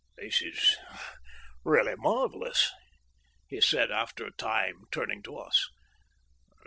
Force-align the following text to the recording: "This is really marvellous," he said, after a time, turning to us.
"This 0.17 0.41
is 0.41 0.77
really 1.63 1.93
marvellous," 1.95 2.71
he 3.47 3.61
said, 3.61 3.91
after 3.91 4.25
a 4.25 4.31
time, 4.33 4.85
turning 4.91 5.21
to 5.21 5.37
us. 5.37 5.69